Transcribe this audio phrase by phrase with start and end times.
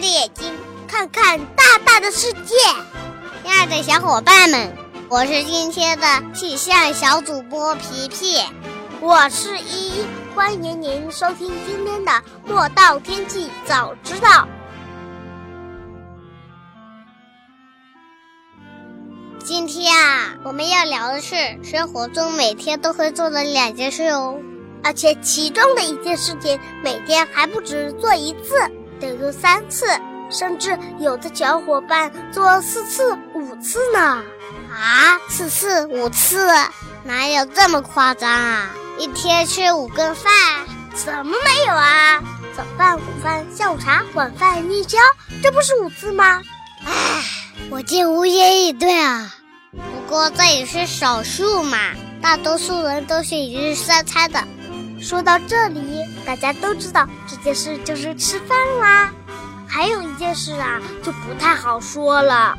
[0.00, 0.52] 的眼睛
[0.86, 2.54] 看看大大的世界，
[3.42, 4.72] 亲爱的小伙伴们，
[5.08, 8.40] 我是今天的气象小主播皮皮，
[9.00, 10.06] 我是依依，
[10.36, 12.12] 欢迎您收听今天的
[12.46, 14.46] 莫道天气早知道。
[19.44, 21.34] 今天啊，我们要聊的是
[21.64, 24.38] 生活中每天都会做的两件事哦，
[24.84, 29.86] 而且其中的一件事情每天还不止做一次，得做三次。
[30.30, 34.22] 甚至有的小伙伴做四次、五次呢！
[34.70, 36.50] 啊，四次、五次，
[37.02, 38.68] 哪有这么夸张啊？
[38.98, 40.30] 一天吃五顿饭？
[40.94, 42.22] 怎么没有啊？
[42.54, 44.98] 早饭、午饭、下午茶、晚饭、夜宵，
[45.42, 46.42] 这不是五次吗？
[46.84, 47.24] 唉，
[47.70, 49.34] 我竟无言以对啊！
[49.72, 51.78] 不过这也是少数嘛，
[52.20, 54.44] 大多数人都是一日三餐的。
[55.00, 59.10] 说到这里，大家都知道这件事就是吃饭啦。
[59.66, 62.54] 还有一件事啊，就不太好说了。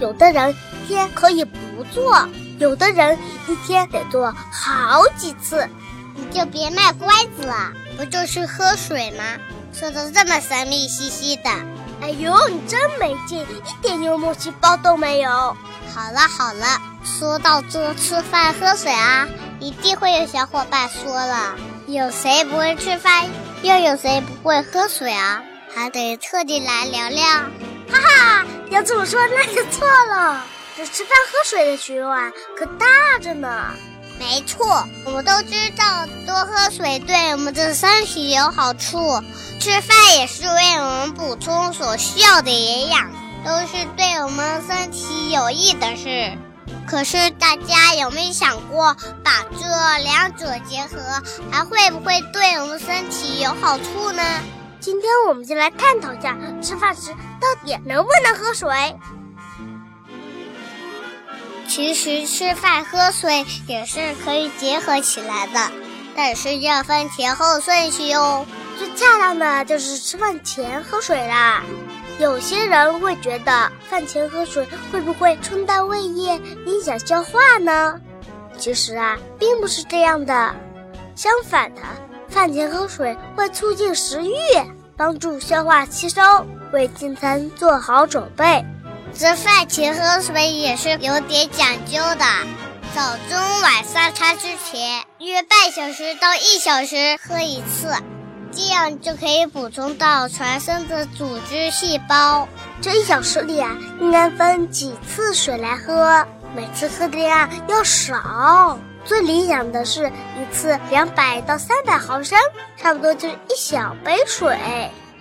[0.00, 2.26] 有的人一天可以不做，
[2.58, 5.68] 有的人一天得做好几次。
[6.16, 9.22] 你就别卖乖子了，不就是喝水吗？
[9.72, 11.48] 说的这么神秘兮兮的。
[12.00, 15.30] 哎呦，你真没劲，一点幽默细胞都没有。
[15.30, 19.28] 好了好了，说到这吃饭喝水啊，
[19.60, 21.54] 一定会有小伙伴说了：
[21.86, 23.28] 有谁不会吃饭，
[23.62, 25.42] 又有谁不会喝水啊？
[25.74, 27.24] 还得特地来聊聊，
[27.90, 28.46] 哈哈！
[28.70, 30.44] 要这么说那就错了。
[30.76, 32.86] 这吃饭喝水的学问可大
[33.20, 33.74] 着呢。
[34.18, 39.20] 没错，我们都知道多喝水对我们的身体有好处，
[39.58, 43.10] 吃饭也是为我们补充所需要的营养，
[43.44, 46.38] 都是对我们身体有益的事。
[46.86, 54.22] 可是大家有没有想过，把这两者结合，还会不会对我们身体有好处呢？
[54.80, 58.96] 今天我们就来探讨一下，吃饭时到底能不能喝水。
[61.68, 65.72] 其实吃饭喝水也是可以结合起来的，
[66.14, 68.44] 但是要分前后顺序哦。
[68.78, 71.62] 最恰当的就是吃饭前喝水啦。
[72.18, 78.00] 有些人会觉得饭前喝水会不会冲淡胃液，影响消化呢？
[78.58, 80.54] 其实啊，并不是这样的，
[81.16, 81.80] 相反的。
[82.28, 84.34] 饭前喝水会促进食欲，
[84.96, 86.22] 帮助消化吸收，
[86.72, 88.64] 为进餐做好准备。
[89.14, 92.24] 这饭前喝水也是有点讲究的，
[92.94, 97.88] 早中晚三餐之前约半小时到一小时喝一次，
[98.52, 102.46] 这样就可以补充到全身的组织细胞。
[102.80, 108.78] 这一小时里啊，应该分几次水来喝，每次喝的量要少。
[109.04, 112.38] 最理想的是一次两百到三百毫升，
[112.76, 114.56] 差不多就是一小杯水，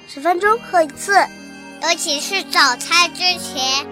[0.08, 1.14] 十分钟喝一次。
[1.82, 3.88] 尤其是早餐之前，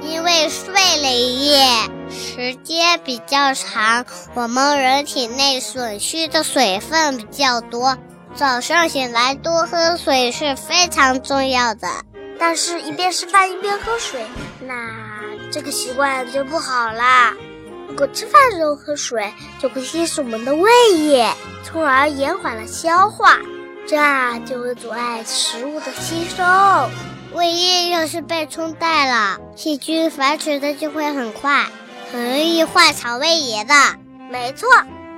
[0.00, 1.66] 因为睡了一夜，
[2.08, 7.98] 时间比较长，我们人体内损失的水分比较多，
[8.34, 11.88] 早上醒来多喝水是非常重要的。
[12.38, 14.24] 但是，一边吃饭一边喝水，
[14.60, 14.74] 那
[15.50, 17.34] 这个习惯就不好啦。
[17.88, 21.30] 如果吃饭时候喝水，就会稀释我们的胃液，
[21.62, 23.38] 从而延缓了消化，
[23.86, 26.42] 这样就会阻碍食物的吸收。
[27.34, 31.66] 胃液要是被冲淡了，细菌繁殖的就会很快，
[32.10, 33.74] 很容易患肠胃炎的。
[34.30, 34.68] 没错，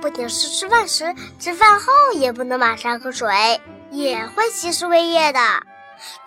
[0.05, 3.59] 不仅是吃饭时，吃饭后也不能马上喝水，
[3.89, 5.39] 也会稀释胃液的。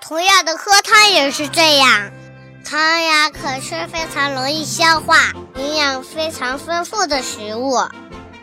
[0.01, 2.11] 同样的，喝汤也是这样。
[2.65, 7.77] 汤呀，可是非常容易消化、营养非常丰富的食物。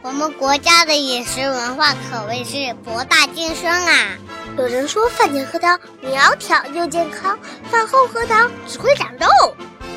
[0.04, 4.18] 我们国家的饮食文化可谓是博大精深啊！
[4.58, 7.38] 有人说饭前喝汤苗条又健康，
[7.70, 9.28] 饭后喝汤只会长肉，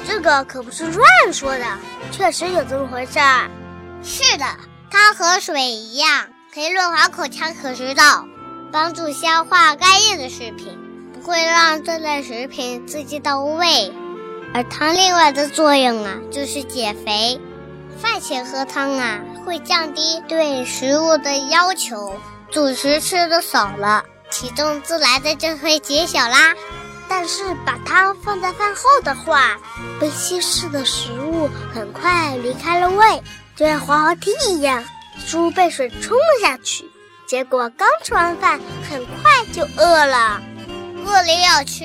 [0.05, 1.65] 这个可不是乱说的，
[2.11, 3.49] 确实有这么回事儿。
[4.03, 4.45] 是的，
[4.91, 8.25] 汤和水一样，可以润滑口腔和食道，
[8.73, 10.79] 帮助消化干硬的食品，
[11.13, 13.93] 不会让这类食品刺激到胃。
[14.55, 17.39] 而汤另外的作用啊，就是减肥。
[18.01, 22.19] 饭前喝汤啊，会降低对食物的要求，
[22.51, 26.55] 主食吃的少了，体重自然的就会减小啦。
[27.11, 29.59] 但是把汤放在饭后的话，
[30.01, 33.23] 被稀释的食物很快离开了胃，
[33.59, 34.85] 就像滑滑梯一样，
[35.27, 36.89] 猪被水冲了下去。
[37.27, 40.41] 结果刚吃完饭，很快就饿了。
[41.05, 41.85] 饿了要吃，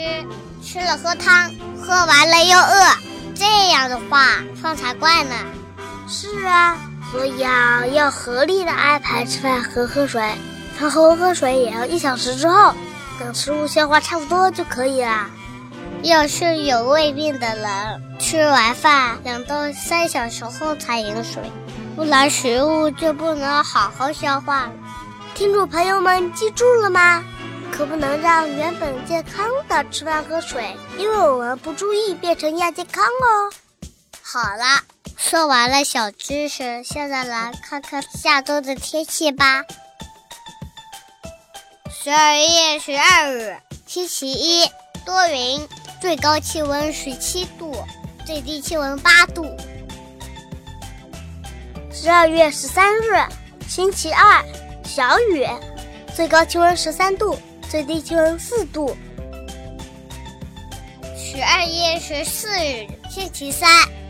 [0.64, 2.96] 吃了喝汤，喝完了又饿，
[3.34, 5.36] 这样的话胖才怪呢。
[6.08, 6.78] 是啊，
[7.12, 10.22] 所以啊，要合理的安排吃饭和喝水。
[10.78, 12.76] 饭后喝水也要一小时之后，
[13.20, 15.28] 等食物消化差不多就可以了。
[16.04, 21.42] 要是有胃病的人，吃完饭两到三小时后才饮水，
[21.96, 24.74] 不然食物就不能好好消化了。
[25.36, 27.24] 听众朋友们记住了吗？
[27.72, 33.52] 可不能让原本健康的吃饭喝水，因为我们不注意变成亚健康哦。
[34.22, 34.84] 好了，
[35.18, 39.64] 说完了小知识，现在来看看下周的天气吧。
[41.90, 43.58] 十二月十二日，
[43.88, 44.70] 星期一，
[45.06, 45.68] 多云，
[46.02, 47.76] 最高气温十七度，
[48.26, 49.46] 最低气温八度。
[51.96, 53.24] 十二月十三日，
[53.70, 54.44] 星期二。
[54.84, 55.48] 小雨，
[56.16, 57.38] 最高气温十三度，
[57.70, 58.98] 最低气温四度。
[61.16, 63.70] 十二月十四日，星期三，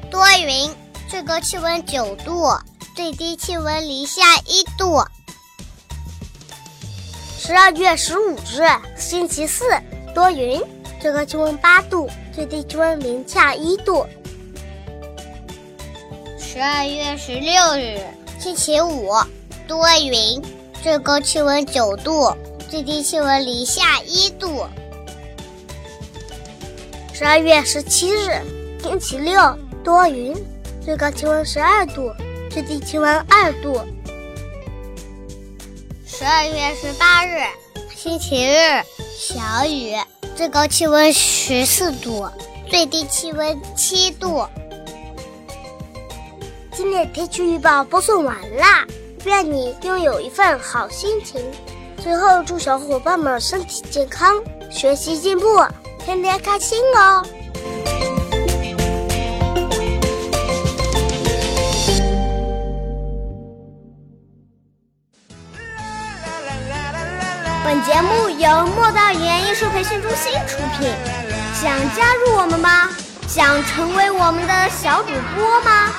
[0.10, 0.74] 多云，
[1.10, 2.58] 最高气温九度，
[2.96, 5.04] 最低气温零下一度。
[7.38, 8.64] 十二月十五日，
[8.98, 9.66] 星期四，
[10.16, 10.62] 多云，
[11.02, 14.08] 最高气温八度，最低气温零下一度。
[16.54, 18.00] 十二月十六日，
[18.38, 19.12] 星期五，
[19.68, 20.40] 多云。
[20.84, 22.32] 最高气温九度，
[22.70, 24.68] 最低气温零下一度。
[27.12, 28.40] 十二月十七日，
[28.84, 30.36] 星期六，多云，
[30.80, 32.14] 最高气温十二度，
[32.52, 33.82] 最低气温二度。
[36.06, 37.42] 十二月十八日，
[37.96, 38.84] 星期日，
[39.18, 39.96] 小雨，
[40.36, 42.30] 最高气温十四度，
[42.70, 44.46] 最低气温七度。
[46.76, 48.84] 今天天气预报播送完啦。
[49.26, 51.40] 愿你拥有一份好心情。
[52.02, 54.42] 最后，祝小伙伴们身体健康，
[54.72, 55.46] 学习进步，
[56.04, 57.24] 天天开心哦！
[67.64, 70.92] 本节目由莫道语言艺术培训中心出品。
[71.54, 72.90] 想加入我们吗？
[73.28, 75.94] 想成为我们的小主播吗？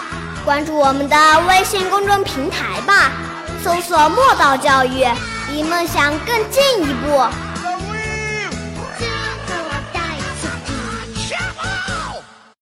[0.44, 1.16] 关注我们的
[1.48, 3.10] 微信公众平台吧，
[3.62, 5.02] 搜索“墨道教育”，
[5.50, 7.24] 离梦想更进一步。